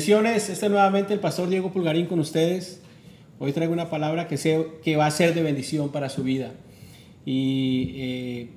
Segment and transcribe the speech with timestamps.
[0.00, 2.80] Bendiciones, este es nuevamente el pastor Diego Pulgarín con ustedes.
[3.38, 6.52] Hoy traigo una palabra que, sé, que va a ser de bendición para su vida.
[7.26, 8.48] Y eh,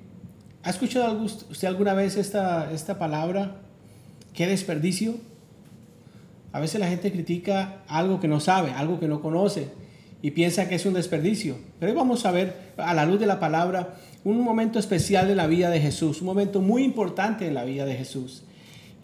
[0.63, 3.57] ¿ha escuchado usted alguna vez esta, esta palabra?
[4.34, 5.16] ¿Qué desperdicio?
[6.53, 9.67] A veces la gente critica algo que no sabe, algo que no conoce
[10.21, 11.57] y piensa que es un desperdicio.
[11.77, 15.35] Pero hoy vamos a ver a la luz de la palabra un momento especial de
[15.35, 18.44] la vida de Jesús, un momento muy importante en la vida de Jesús.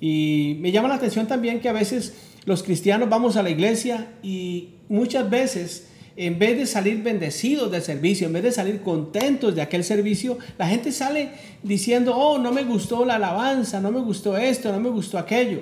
[0.02, 4.08] Y me llama la atención también que a veces los cristianos vamos a la iglesia
[4.24, 9.56] y muchas veces en vez de salir bendecidos del servicio, en vez de salir contentos
[9.56, 11.32] de aquel servicio, la gente sale
[11.64, 15.62] diciendo, oh, no me gustó la alabanza, no me gustó esto, no me gustó aquello.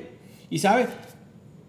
[0.50, 0.88] Y sabe,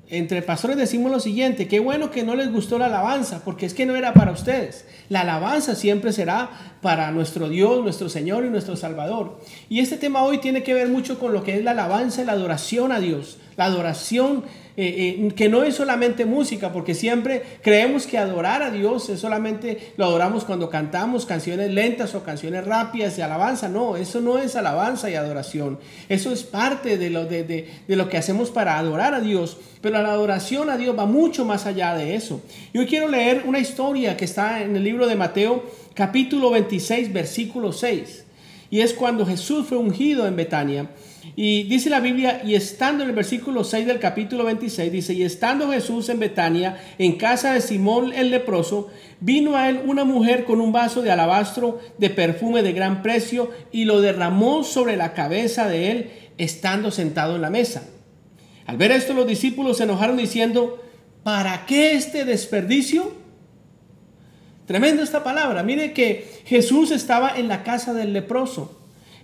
[0.09, 3.75] entre pastores decimos lo siguiente, qué bueno que no les gustó la alabanza, porque es
[3.75, 4.87] que no era para ustedes.
[5.11, 6.49] La alabanza siempre será
[6.81, 9.39] para nuestro Dios, nuestro Señor y nuestro Salvador.
[9.69, 12.25] Y este tema hoy tiene que ver mucho con lo que es la alabanza y
[12.25, 13.37] la adoración a Dios.
[13.59, 14.45] La adoración
[14.81, 19.19] eh, eh, que no es solamente música, porque siempre creemos que adorar a Dios es
[19.19, 23.69] solamente lo adoramos cuando cantamos canciones lentas o canciones rápidas de alabanza.
[23.69, 25.81] No, eso no es alabanza y adoración.
[26.09, 29.57] Eso es parte de lo, de, de lo que hacemos para adorar a Dios.
[29.81, 32.41] Pero la adoración a Dios va mucho más allá de eso.
[32.73, 37.13] Y hoy quiero leer una historia que está en el libro de Mateo, capítulo 26,
[37.13, 38.27] versículo 6.
[38.71, 40.89] Y es cuando Jesús fue ungido en Betania.
[41.37, 45.23] Y dice la Biblia, y estando en el versículo 6 del capítulo 26, dice, y
[45.23, 48.89] estando Jesús en Betania, en casa de Simón el leproso,
[49.21, 53.51] vino a él una mujer con un vaso de alabastro de perfume de gran precio
[53.73, 57.89] y lo derramó sobre la cabeza de él, estando sentado en la mesa.
[58.67, 60.83] Al ver esto, los discípulos se enojaron diciendo,
[61.23, 63.13] ¿para qué este desperdicio?
[64.67, 65.63] Tremenda esta palabra.
[65.63, 68.78] Mire que Jesús estaba en la casa del leproso.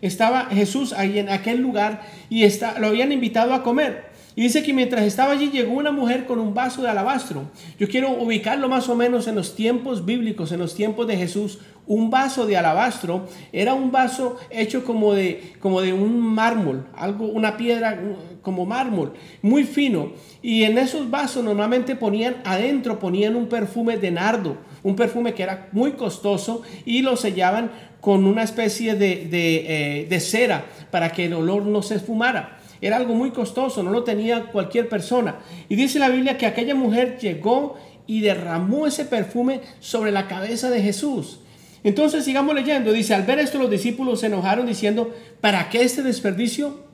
[0.05, 4.13] Estaba Jesús ahí en aquel lugar y está, lo habían invitado a comer.
[4.37, 7.45] Y dice que mientras estaba allí llegó una mujer con un vaso de alabastro.
[7.79, 11.61] Yo quiero ubicarlo más o menos en los tiempos bíblicos, en los tiempos de Jesús.
[11.87, 17.27] Un vaso de alabastro era un vaso hecho como de, como de un mármol, algo,
[17.27, 17.99] una piedra
[18.43, 20.13] como mármol, muy fino.
[20.43, 25.43] Y en esos vasos normalmente ponían adentro, ponían un perfume de nardo, un perfume que
[25.43, 31.25] era muy costoso y lo sellaban con una especie de, eh, de, cera para que
[31.25, 32.59] el olor no se esfumara.
[32.81, 35.39] Era algo muy costoso, no lo tenía cualquier persona.
[35.71, 40.69] Y dice la Biblia que aquella mujer llegó y derramó ese perfume sobre la cabeza
[40.69, 41.41] de Jesús.
[41.83, 42.93] Entonces sigamos leyendo.
[42.93, 46.85] Dice, al ver esto los discípulos se enojaron diciendo, ¿para qué este desperdicio?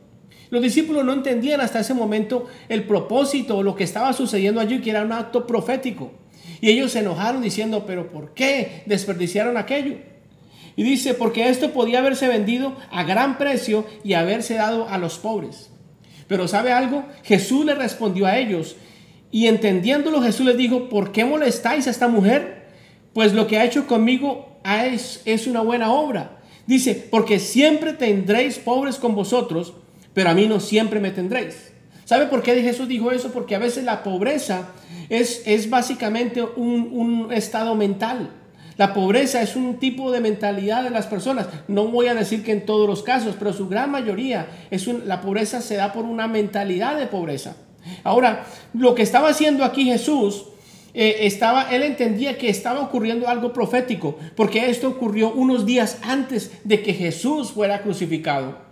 [0.50, 4.80] Los discípulos no entendían hasta ese momento el propósito o lo que estaba sucediendo allí,
[4.80, 6.19] que era un acto profético.
[6.60, 9.96] Y ellos se enojaron diciendo, pero ¿por qué desperdiciaron aquello?
[10.76, 15.18] Y dice, porque esto podía haberse vendido a gran precio y haberse dado a los
[15.18, 15.70] pobres.
[16.28, 17.04] Pero ¿sabe algo?
[17.24, 18.76] Jesús le respondió a ellos
[19.30, 22.68] y entendiéndolo Jesús les dijo, ¿por qué molestáis a esta mujer?
[23.12, 26.38] Pues lo que ha hecho conmigo es, es una buena obra.
[26.66, 29.72] Dice, porque siempre tendréis pobres con vosotros,
[30.14, 31.69] pero a mí no siempre me tendréis.
[32.10, 33.30] ¿Sabe por qué Jesús dijo eso?
[33.30, 34.70] Porque a veces la pobreza
[35.08, 38.30] es, es básicamente un, un estado mental.
[38.76, 41.46] La pobreza es un tipo de mentalidad de las personas.
[41.68, 45.20] No voy a decir que en todos los casos, pero su gran mayoría es la
[45.20, 47.54] pobreza se da por una mentalidad de pobreza.
[48.02, 48.44] Ahora,
[48.74, 50.46] lo que estaba haciendo aquí Jesús
[50.94, 56.50] eh, estaba, él entendía que estaba ocurriendo algo profético, porque esto ocurrió unos días antes
[56.64, 58.68] de que Jesús fuera crucificado.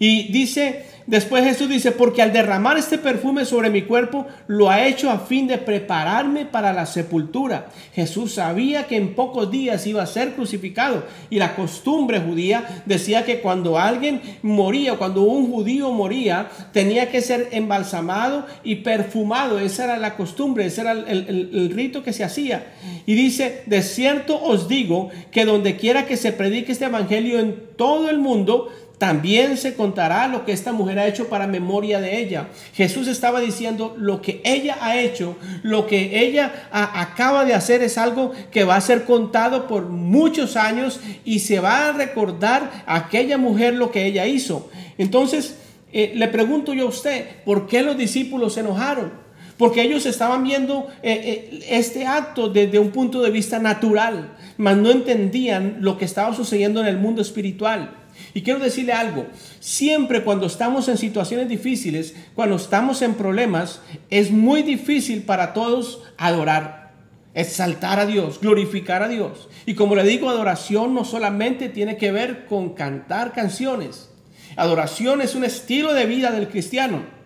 [0.00, 4.86] Y dice Después Jesús dice, porque al derramar este perfume sobre mi cuerpo, lo ha
[4.86, 7.70] hecho a fin de prepararme para la sepultura.
[7.94, 13.24] Jesús sabía que en pocos días iba a ser crucificado y la costumbre judía decía
[13.24, 19.58] que cuando alguien moría, cuando un judío moría, tenía que ser embalsamado y perfumado.
[19.58, 22.74] Esa era la costumbre, ese era el, el rito que se hacía.
[23.06, 27.68] Y dice, de cierto os digo que donde quiera que se predique este evangelio en
[27.78, 32.18] todo el mundo, también se contará lo que esta mujer ha hecho para memoria de
[32.18, 32.48] ella.
[32.74, 37.96] Jesús estaba diciendo lo que ella ha hecho, lo que ella acaba de hacer es
[37.96, 42.96] algo que va a ser contado por muchos años y se va a recordar a
[42.96, 44.68] aquella mujer lo que ella hizo.
[44.98, 45.56] Entonces,
[45.92, 49.12] eh, le pregunto yo a usted, ¿por qué los discípulos se enojaron?
[49.56, 54.76] Porque ellos estaban viendo eh, eh, este acto desde un punto de vista natural, mas
[54.76, 57.94] no entendían lo que estaba sucediendo en el mundo espiritual.
[58.34, 59.26] Y quiero decirle algo,
[59.60, 63.80] siempre cuando estamos en situaciones difíciles, cuando estamos en problemas,
[64.10, 66.92] es muy difícil para todos adorar,
[67.34, 69.48] exaltar a Dios, glorificar a Dios.
[69.66, 74.10] Y como le digo, adoración no solamente tiene que ver con cantar canciones,
[74.56, 77.18] adoración es un estilo de vida del cristiano.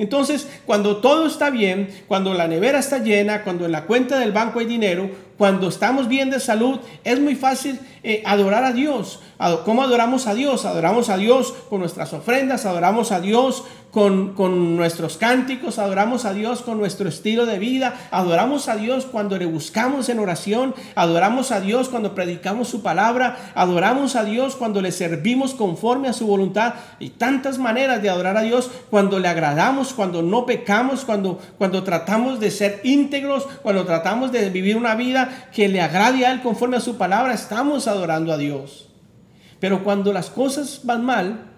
[0.00, 4.32] Entonces, cuando todo está bien, cuando la nevera está llena, cuando en la cuenta del
[4.32, 9.20] banco hay dinero, cuando estamos bien de salud, es muy fácil eh, adorar a Dios.
[9.64, 10.66] ¿Cómo adoramos a Dios?
[10.66, 16.34] Adoramos a Dios con nuestras ofrendas, adoramos a Dios con, con, nuestros cánticos, adoramos a
[16.34, 21.50] Dios con nuestro estilo de vida, adoramos a Dios cuando le buscamos en oración, adoramos
[21.52, 26.26] a Dios cuando predicamos su palabra, adoramos a Dios cuando le servimos conforme a su
[26.26, 31.40] voluntad y tantas maneras de adorar a Dios cuando le agradamos, cuando no pecamos, cuando,
[31.56, 36.32] cuando tratamos de ser íntegros, cuando tratamos de vivir una vida que le agrade a
[36.32, 38.88] Él conforme a su palabra, estamos adorando a Dios.
[39.58, 41.50] Pero cuando las cosas van mal,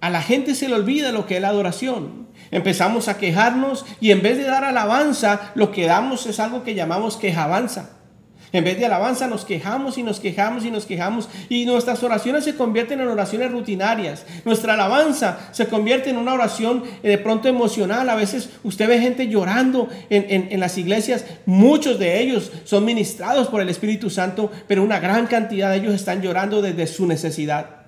[0.00, 2.28] a la gente se le olvida lo que es la adoración.
[2.50, 6.74] Empezamos a quejarnos y en vez de dar alabanza, lo que damos es algo que
[6.74, 7.90] llamamos quejabanza.
[8.52, 12.44] En vez de alabanza nos quejamos y nos quejamos y nos quejamos y nuestras oraciones
[12.44, 14.26] se convierten en oraciones rutinarias.
[14.44, 18.10] Nuestra alabanza se convierte en una oración eh, de pronto emocional.
[18.10, 21.24] A veces usted ve gente llorando en, en las iglesias.
[21.46, 25.94] Muchos de ellos son ministrados por el Espíritu Santo, pero una gran cantidad de ellos
[25.94, 27.82] están llorando desde su necesidad.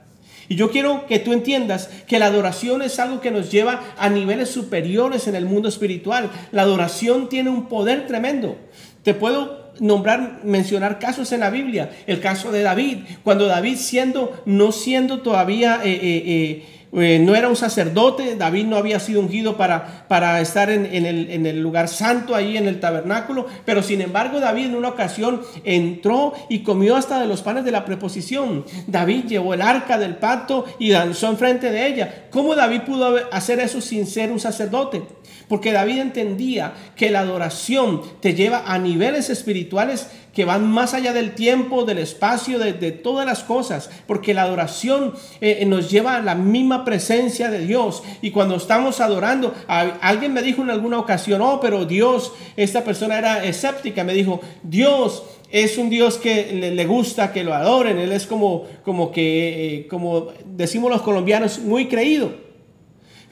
[0.48, 4.08] Y yo quiero que tú entiendas que la adoración es algo que nos lleva a
[4.08, 6.30] niveles superiores en el mundo espiritual.
[6.52, 8.56] La adoración tiene un poder tremendo.
[9.02, 11.90] Te puedo nombrar, mencionar casos en la Biblia.
[12.06, 16.64] El caso de David, cuando David siendo, no siendo todavía, eh, eh,
[16.96, 21.28] eh, no era un sacerdote, David no había sido ungido para, para estar en, el,
[21.28, 25.42] en, el, lugar santo ahí en el tabernáculo, pero sin embargo David en una ocasión
[25.64, 28.64] entró y comió hasta de los panes de la preposición.
[28.86, 32.26] David llevó el arca del pacto y danzó enfrente de ella.
[32.30, 35.02] ¿Cómo David pudo hacer eso sin ser un sacerdote?
[35.48, 41.12] Porque David entendía que la adoración te lleva a niveles espirituales que van más allá
[41.12, 43.90] del tiempo, del espacio, de, todas las cosas.
[44.06, 48.02] Porque la adoración eh, eh, nos lleva a la misma presencia de Dios.
[48.20, 53.18] Y cuando estamos adorando, alguien me dijo en alguna ocasión, oh, pero Dios, esta persona
[53.18, 57.98] era escéptica, me dijo, Dios es un Dios que le, gusta que lo adoren.
[57.98, 62.32] Él es como, como que, eh, como decimos los colombianos, muy creído.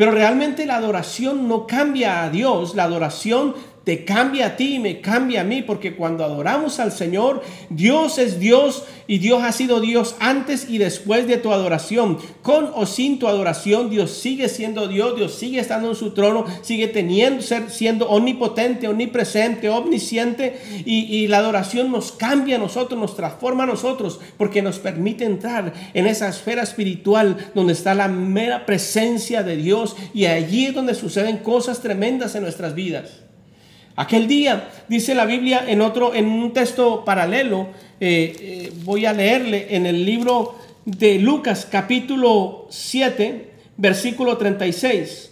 [0.03, 3.55] Pero realmente la adoración no cambia a Dios, la adoración
[3.85, 8.19] te cambia a ti y me cambia a mí, porque cuando adoramos al Señor, Dios
[8.19, 12.19] es Dios y Dios ha sido Dios antes y después de tu adoración.
[12.43, 16.45] Con o sin tu adoración, Dios sigue siendo Dios, Dios sigue estando en su trono,
[16.63, 23.01] sigue teniendo, ser, siendo omnipotente, omnipresente, omnisciente y, y la adoración nos cambia a nosotros,
[23.01, 28.09] nos transforma a nosotros, porque nos permite entrar en esa esfera espiritual donde está la
[28.09, 33.23] mera presencia de Dios y allí es donde suceden cosas tremendas en nuestras vidas.
[33.95, 37.69] Aquel día, dice la Biblia en otro, en un texto paralelo,
[38.01, 45.31] eh, eh, voy a leerle en el libro de Lucas capítulo 7, versículo 36.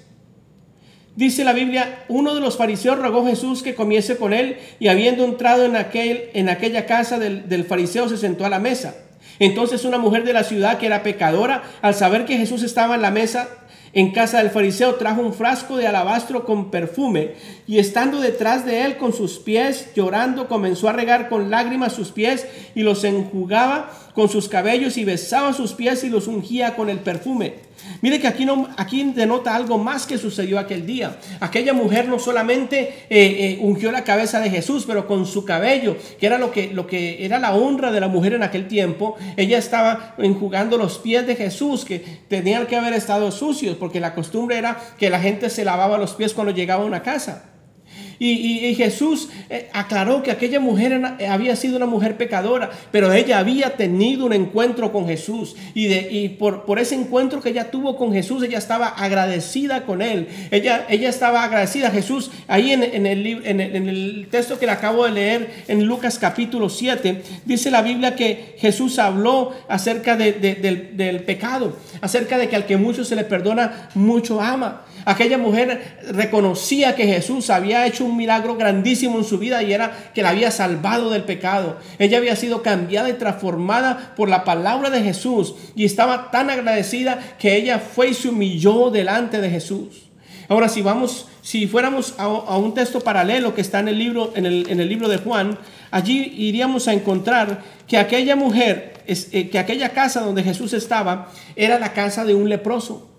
[1.17, 4.89] Dice la Biblia, uno de los fariseos rogó a Jesús que comiese con él y
[4.89, 8.95] habiendo entrado en, aquel, en aquella casa del, del fariseo se sentó a la mesa.
[9.39, 13.03] Entonces una mujer de la ciudad que era pecadora, al saber que Jesús estaba en
[13.03, 13.49] la mesa,
[13.93, 17.35] en casa del fariseo trajo un frasco de alabastro con perfume
[17.67, 22.13] y estando detrás de él con sus pies llorando comenzó a regar con lágrimas sus
[22.13, 26.89] pies y los enjugaba con sus cabellos y besaba sus pies y los ungía con
[26.89, 27.70] el perfume.
[28.03, 31.19] Mire que aquí, no, aquí denota algo más que sucedió aquel día.
[31.41, 35.97] Aquella mujer no solamente eh, eh, ungió la cabeza de Jesús, pero con su cabello,
[36.19, 39.17] que era lo que, lo que era la honra de la mujer en aquel tiempo,
[39.37, 44.15] ella estaba enjugando los pies de Jesús, que tenían que haber estado sucios, porque la
[44.15, 47.50] costumbre era que la gente se lavaba los pies cuando llegaba a una casa.
[48.23, 53.79] Y, Jesús eh, aclaró que aquella mujer había sido una mujer pecadora, pero ella había
[53.79, 55.57] tenido un encuentro con Jesús.
[55.73, 60.03] Y, de, por, por, ese encuentro que ella tuvo con Jesús, ella estaba agradecida con
[60.03, 60.29] él.
[60.51, 62.31] Ella, estaba agradecida Jesús.
[62.47, 67.23] Ahí en, el, en, el, texto que le acabo de leer en Lucas capítulo 7,
[67.47, 70.41] dice la Biblia que Jesús habló acerca del,
[70.95, 74.85] del pecado, acerca de que al que mucho se le perdona, mucho ama.
[75.05, 80.11] Aquella mujer reconocía que Jesús había hecho un milagro grandísimo en su vida y era
[80.15, 81.79] que la había salvado del pecado.
[81.99, 87.19] Ella había sido cambiada y transformada por la palabra de Jesús y estaba tan agradecida
[87.39, 90.11] que ella fue y se humilló delante de Jesús.
[90.51, 94.47] Ahora, si vamos, si fuéramos a, un texto paralelo que está en el libro, en
[94.47, 95.57] el, libro de Juan,
[95.93, 101.79] allí iríamos a encontrar que aquella mujer, eh, que aquella casa donde Jesús estaba, era
[101.79, 103.10] la casa de un leproso.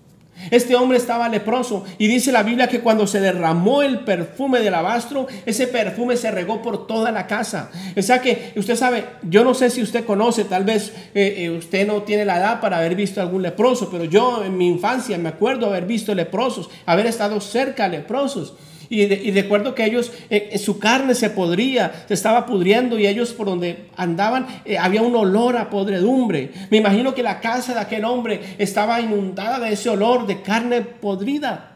[0.50, 4.74] Este hombre estaba leproso y dice la Biblia que cuando se derramó el perfume del
[4.74, 7.70] alabastro, ese perfume se regó por toda la casa.
[7.96, 11.50] O sea que usted sabe, yo no sé si usted conoce, tal vez eh, eh,
[11.52, 15.18] usted no tiene la edad para haber visto algún leproso, pero yo en mi infancia
[15.18, 18.54] me acuerdo haber visto leprosos, haber estado cerca de leprosos.
[18.92, 23.48] Y, recuerdo que ellos, eh, su carne se podría, se estaba pudriendo y ellos por
[23.48, 26.52] donde andaban había un olor a podredumbre.
[26.70, 30.82] Me imagino que la casa de aquel hombre estaba inundada de ese olor de carne
[30.82, 31.72] podrida.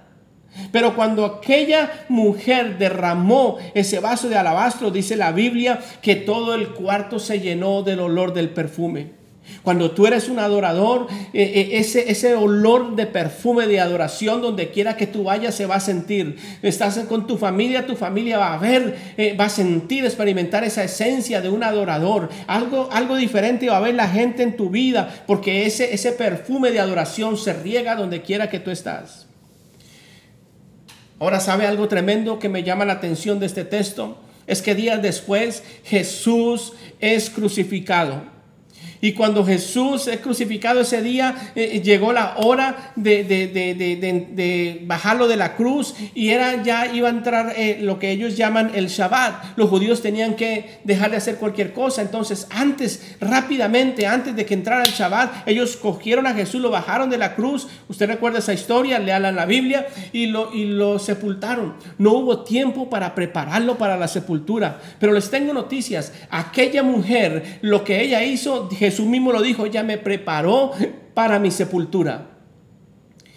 [0.72, 6.70] Pero cuando aquella mujer derramó ese vaso de alabastro, dice la Biblia que todo el
[6.70, 9.25] cuarto se llenó del olor del perfume.
[9.64, 14.70] Cuando tú eres un adorador, eh, eh, ese, ese olor de perfume de adoración, donde
[14.70, 16.38] quiera que tú vayas, se va a sentir.
[16.62, 20.84] Estás con tu familia, tu familia va a ver, eh, va a sentir, experimentar esa
[20.84, 22.30] esencia de un adorador.
[22.48, 26.72] Algo, algo diferente va a ver la gente en tu vida, porque ese, ese perfume
[26.72, 29.28] de adoración se riega donde quiera que tú estás.
[31.20, 34.18] Ahora, ¿sabe algo tremendo que me llama la atención de este texto?
[34.48, 38.35] Es que días después Jesús es crucificado.
[39.06, 45.38] Y cuando Jesús es crucificado ese día, eh, eh, llegó la hora de, bajarlo de
[45.38, 49.58] la cruz y era ya iba a entrar eh, lo que ellos llaman el Shabbat.
[49.58, 52.02] Los judíos tenían que dejar de hacer cualquier cosa.
[52.02, 57.12] Entonces, antes, rápidamente, antes de que entrara el Shabbat, ellos cogieron a Jesús, lo bajaron
[57.12, 57.68] de la cruz.
[57.88, 61.76] Usted recuerda esa historia, léala en la Biblia y lo, y lo sepultaron.
[62.00, 64.82] No hubo tiempo para prepararlo para la sepultura.
[65.00, 66.12] Pero les tengo noticias.
[66.32, 70.72] Aquella mujer, lo que ella hizo, Jesús Jesús mismo lo dijo, ya me preparó
[71.14, 72.30] para mi sepultura.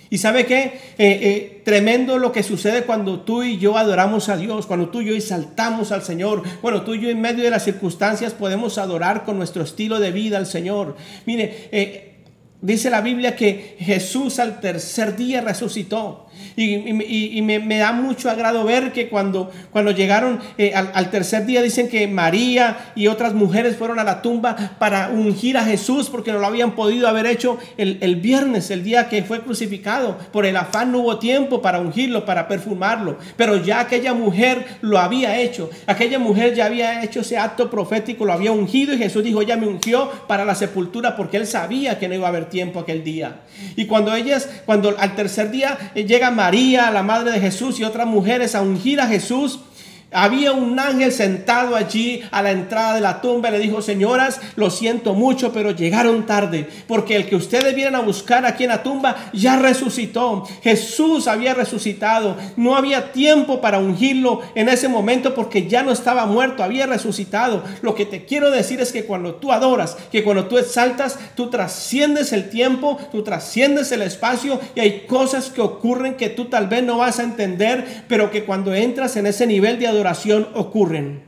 [0.08, 0.80] Y sabe qué?
[0.96, 5.00] Eh, eh, tremendo lo que sucede cuando tú y yo adoramos a Dios, cuando tú
[5.00, 6.44] y yo exaltamos al Señor.
[6.62, 10.12] Bueno, tú y yo en medio de las circunstancias podemos adorar con nuestro estilo de
[10.12, 10.94] vida al Señor.
[11.26, 12.22] Mire, eh,
[12.60, 16.27] dice la Biblia que Jesús al tercer día resucitó.
[16.56, 21.88] Y, me, da mucho agrado ver que cuando, cuando llegaron eh, al, tercer día dicen
[21.88, 26.38] que María y otras mujeres fueron a la tumba para ungir a Jesús porque no
[26.38, 30.18] lo habían podido haber hecho el, el viernes, el día que fue crucificado.
[30.32, 33.18] Por el afán no hubo tiempo para ungirlo, para perfumarlo.
[33.36, 35.70] Pero ya aquella mujer lo había hecho.
[35.86, 39.56] Aquella mujer ya había hecho ese acto profético, lo había ungido y Jesús dijo, ella
[39.56, 43.04] me ungió para la sepultura porque él sabía que no iba a haber tiempo aquel
[43.04, 43.40] día.
[43.76, 48.06] Y cuando ellas, cuando al tercer día eh, María, la madre de Jesús y otras
[48.06, 49.60] mujeres a ungir a Jesús,
[50.10, 54.40] había un ángel sentado allí a la entrada de la tumba y le dijo, señoras,
[54.56, 58.70] lo siento mucho, pero llegaron tarde, porque el que ustedes vienen a buscar aquí en
[58.70, 60.46] la tumba ya resucitó.
[60.62, 62.36] Jesús había resucitado.
[62.56, 67.62] No había tiempo para ungirlo en ese momento porque ya no estaba muerto, había resucitado.
[67.82, 71.50] Lo que te quiero decir es que cuando tú adoras, que cuando tú exaltas, tú
[71.50, 76.68] trasciendes el tiempo, tú trasciendes el espacio y hay cosas que ocurren que tú tal
[76.68, 80.48] vez no vas a entender, pero que cuando entras en ese nivel de adoración, oración
[80.54, 81.24] ocurren.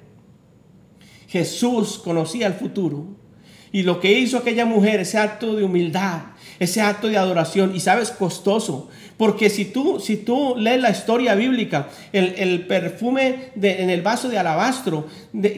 [1.29, 3.07] Jesús conocía el futuro.
[3.73, 6.23] Y lo que hizo aquella mujer, ese acto de humildad,
[6.59, 11.35] ese acto de adoración, y sabes, costoso, porque si tú, si tú lees la historia
[11.35, 15.07] bíblica, el, perfume de, en el vaso de alabastro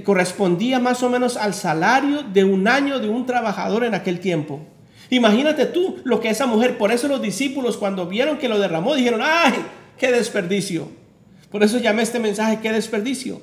[0.05, 4.61] correspondía más o menos al salario de un año de un trabajador en aquel tiempo.
[5.09, 8.95] Imagínate tú lo que esa mujer, por eso los discípulos cuando vieron que lo derramó,
[8.95, 9.55] dijeron, ay,
[9.97, 11.02] qué desperdicio.
[11.53, 13.43] Por eso llamé este mensaje, qué desperdicio.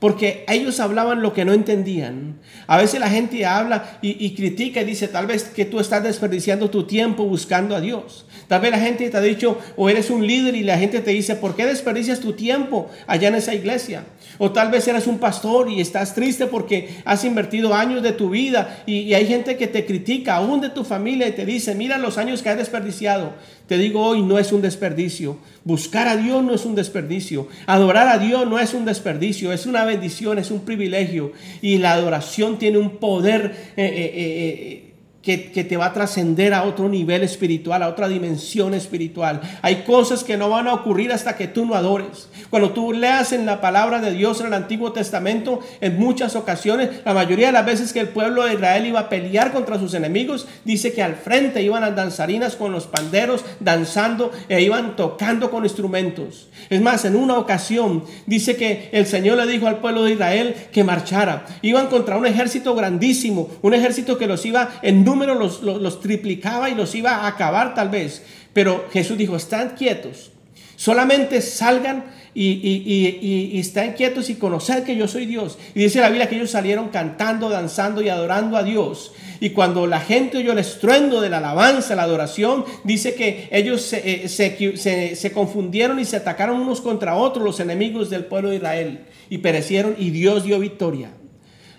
[0.00, 2.40] Porque ellos hablaban lo que no entendían.
[2.66, 6.70] A veces la gente habla y, critica y dice, tal vez que tú estás desperdiciando
[6.70, 8.24] tu tiempo buscando a Dios.
[8.48, 11.10] Tal vez la gente te ha dicho, o eres un líder y la gente te
[11.10, 14.06] dice, ¿por qué desperdicias tu tiempo allá en esa iglesia?
[14.42, 18.30] O tal vez eres un pastor y estás triste porque has invertido años de tu
[18.30, 21.98] vida y, hay gente que te critica, aún de tu familia, y te dice, mira
[21.98, 23.34] los años que has desperdiciado.
[23.66, 25.36] Te digo hoy, no es un desperdicio.
[25.62, 27.48] Buscar a Dios no es un desperdicio.
[27.66, 31.32] Adorar a Dios no es un desperdicio, es una bendición, es un privilegio.
[31.60, 34.89] Y la adoración tiene un poder eh, eh, eh,
[35.22, 39.40] que, te va a trascender a otro nivel espiritual, a otra dimensión espiritual.
[39.60, 42.28] Hay cosas que no van a ocurrir hasta que tú no adores.
[42.48, 46.90] Cuando tú leas en la palabra de Dios en el Antiguo Testamento, en muchas ocasiones,
[47.04, 49.92] la mayoría de las veces que el pueblo de Israel iba a pelear contra sus
[49.92, 55.50] enemigos, dice que al frente iban las danzarinas con los panderos danzando e iban tocando
[55.50, 56.48] con instrumentos.
[56.70, 60.54] Es más, en una ocasión dice que el Señor le dijo al pueblo de Israel
[60.72, 61.44] que marchara.
[61.60, 66.74] Iban contra un ejército grandísimo, un ejército que los iba en número los, triplicaba y
[66.74, 68.22] los iba a acabar tal vez.
[68.52, 70.30] Pero Jesús dijo, están quietos,
[70.76, 75.58] solamente salgan y, y, y, están quietos y conocer que yo soy Dios.
[75.74, 79.12] Y dice la Biblia que ellos salieron cantando, danzando y adorando a Dios.
[79.40, 83.82] Y cuando la gente oyó el estruendo de la alabanza, la adoración, dice que ellos
[83.82, 88.50] se, eh, se, se, confundieron y se atacaron unos contra otros, los enemigos del pueblo
[88.50, 91.10] de Israel, y perecieron y Dios dio victoria.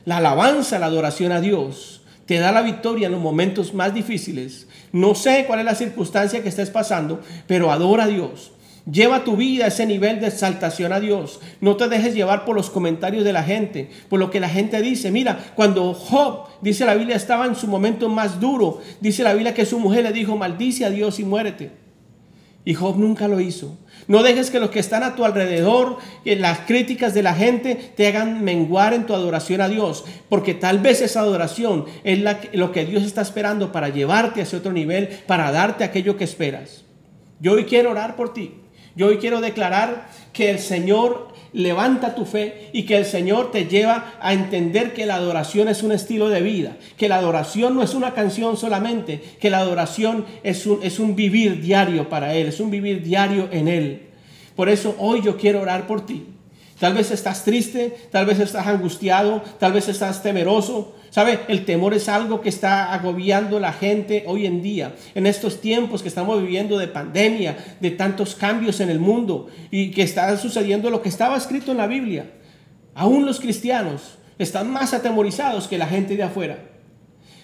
[0.04, 4.68] La alabanza, la adoración a Dios, te da la victoria en los momentos más difíciles.
[4.92, 8.51] No sé cuál es la circunstancia que estés pasando, pero adora a Dios.
[8.90, 11.40] Lleva tu vida a ese nivel de exaltación a Dios.
[11.60, 14.82] No te dejes llevar por los comentarios de la gente, por lo que la gente
[14.82, 15.12] dice.
[15.12, 19.54] Mira, cuando Job, dice la Biblia, estaba en su momento más duro, dice la Biblia
[19.54, 21.81] que su mujer le dijo, maldice a Dios y muérete.
[22.63, 23.77] Y Job nunca lo hizo.
[24.08, 28.08] No dejes que los que están a tu alrededor, las críticas de la gente, te
[28.08, 30.06] hagan menguar en tu adoración a Dios.
[30.30, 32.20] Porque tal vez esa adoración es
[32.53, 36.24] lo que Dios está esperando para llevarte a ese otro nivel, para darte aquello que
[36.24, 36.84] esperas.
[37.39, 38.61] Yo hoy quiero orar por ti.
[38.95, 43.65] Yo hoy quiero declarar que el Señor levanta tu fe y que el Señor te
[43.65, 47.83] lleva a entender que la adoración es un estilo de vida, que la adoración no
[47.83, 52.48] es una canción solamente, que la adoración es un, es un vivir diario para Él,
[52.48, 54.01] es un vivir diario en Él.
[54.55, 56.25] Por eso hoy yo quiero orar por ti.
[56.79, 61.41] Tal vez estás triste, tal vez estás angustiado, tal vez estás temeroso, ¿Sabe?
[61.50, 66.01] El temor es algo que está agobiando la gente hoy en día, en estos tiempos
[66.01, 70.89] que estamos viviendo de pandemia, de tantos cambios en el mundo y que está sucediendo
[70.89, 72.32] lo que estaba escrito en la Biblia.
[72.96, 76.60] Aún los cristianos están más atemorizados que la gente de afuera.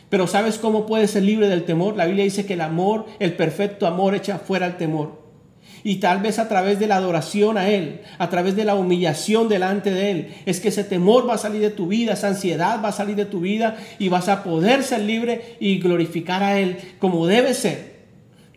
[0.07, 1.97] Pero ¿sabes cómo puedes ser libre del temor?
[1.97, 5.26] La Biblia dice que el amor, el perfecto amor echa fuera el temor.
[5.83, 9.47] Y tal vez a través de la adoración a Él, a través de la humillación
[9.49, 12.81] delante de Él, es que ese temor va a salir de tu vida, esa ansiedad
[12.83, 16.59] va a salir de tu vida y vas a poder ser libre y glorificar a
[16.59, 17.96] Él como debe ser.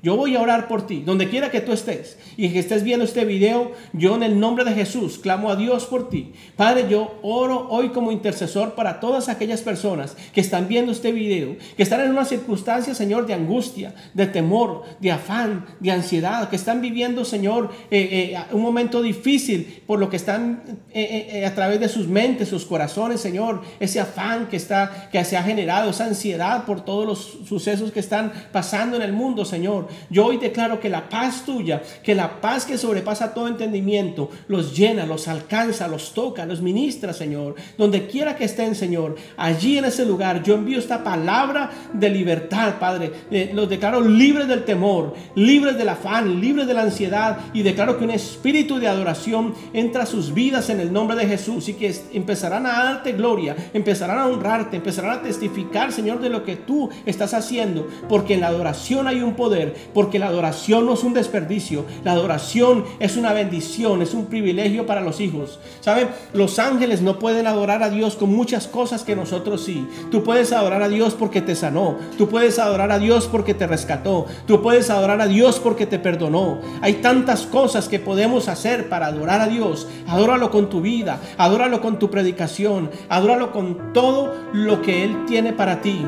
[0.02, 3.04] Yo voy a orar por ti, donde quiera que tú estés y que estés viendo
[3.04, 6.32] este video, yo en el nombre de Jesús clamo a Dios por ti.
[6.56, 11.56] Padre, yo oro hoy como intercesor para todas aquellas personas que están viendo este video,
[11.76, 16.56] que están en una circunstancia, Señor, de angustia, de temor, de afán, de ansiedad, que
[16.56, 20.62] están viviendo, Señor, eh, eh, un momento difícil por lo que están
[20.94, 25.36] eh, a través de sus mentes, sus corazones, Señor, ese afán que, está, que se
[25.36, 29.89] ha generado, esa ansiedad por todos los sucesos que están pasando en el mundo, Señor.
[30.08, 34.76] Yo hoy declaro que la paz tuya, que la paz que sobrepasa todo entendimiento, los
[34.76, 37.54] llena, los alcanza, los toca, los ministra, Señor.
[37.76, 42.78] Donde quiera que estén, Señor, allí en ese lugar, yo envío esta palabra de libertad,
[42.78, 43.12] Padre.
[43.30, 47.98] Eh, los declaro libres del temor, libres del afán, libres de la ansiedad y declaro
[47.98, 51.74] que un espíritu de adoración entra a sus vidas en el nombre de Jesús y
[51.74, 56.56] que empezarán a darte gloria, empezarán a honrarte, empezarán a testificar, Señor, de lo que
[56.56, 61.04] tú estás haciendo, porque en la adoración hay un poder, porque la adoración no es
[61.04, 65.58] un desperdicio, la adoración es una bendición, es un privilegio para los hijos.
[65.80, 66.08] ¿Saben?
[66.32, 69.86] Los ángeles no pueden adorar a Dios con muchas cosas que nosotros sí.
[70.10, 73.66] Tú puedes adorar a Dios porque te sanó, tú puedes adorar a Dios porque te
[73.66, 76.60] rescató, tú puedes adorar a Dios porque te perdonó.
[76.80, 79.86] Hay tantas cosas que podemos hacer para adorar a Dios.
[80.06, 85.52] Adóralo con tu vida, adóralo con tu predicación, adóralo con todo lo que Él tiene
[85.52, 86.04] para ti.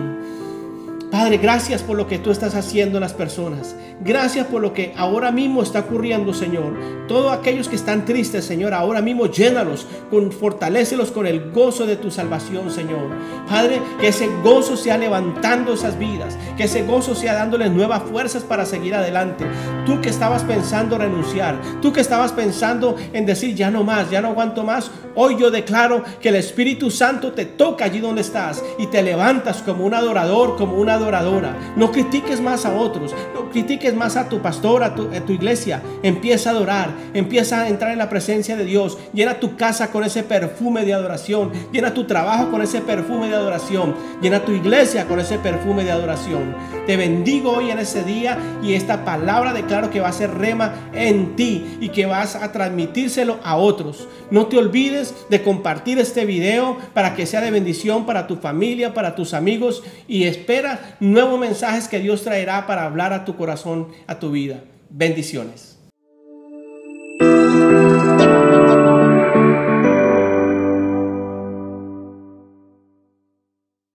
[1.12, 3.76] Padre, gracias por lo que tú estás haciendo en las personas.
[4.00, 6.72] Gracias por lo que ahora mismo está ocurriendo, Señor.
[7.06, 11.96] Todos aquellos que están tristes, Señor, ahora mismo llénalos, con, fortalecelos con el gozo de
[11.96, 13.10] tu salvación, Señor.
[13.46, 18.42] Padre, que ese gozo sea levantando esas vidas, que ese gozo sea dándoles nuevas fuerzas
[18.42, 19.44] para seguir adelante.
[19.84, 24.22] Tú que estabas pensando renunciar, tú que estabas pensando en decir ya no más, ya
[24.22, 28.64] no aguanto más, hoy yo declaro que el Espíritu Santo te toca allí donde estás
[28.78, 31.56] y te levantas como un adorador, como una adoradora.
[31.76, 35.82] No critiques más a otros, no critiques más a tu pastor, a tu, iglesia.
[36.02, 38.98] Empieza a adorar, empieza a entrar en la presencia de Dios.
[39.12, 41.52] Llena tu casa con ese perfume de adoración.
[41.72, 43.94] Llena tu trabajo con ese perfume de adoración.
[44.20, 46.54] Llena tu iglesia con ese perfume de adoración.
[46.86, 50.72] Te bendigo hoy en ese día y esta palabra declaro que va a ser rema
[50.92, 54.08] en ti y que vas a transmitírselo a otros.
[54.30, 58.94] No te olvides de compartir este video para que sea de bendición para tu familia,
[58.94, 63.88] para tus amigos y espera nuevos mensajes que Dios traerá para hablar a tu corazón,
[64.06, 64.62] a tu vida.
[64.88, 65.71] Bendiciones.